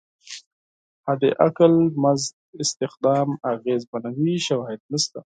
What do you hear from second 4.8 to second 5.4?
نشته.